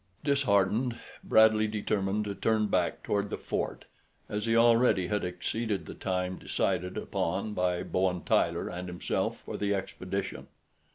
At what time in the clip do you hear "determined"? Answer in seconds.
1.67-2.25